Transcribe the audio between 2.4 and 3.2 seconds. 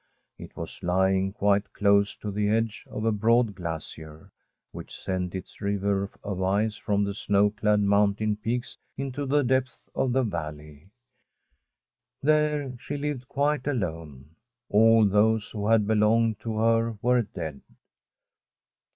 edge of a